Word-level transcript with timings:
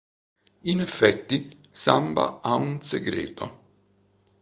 In 0.63 0.79
effetti 0.81 1.47
Samba 1.71 2.39
ha 2.41 2.55
un 2.55 2.81
segreto. 2.81 3.45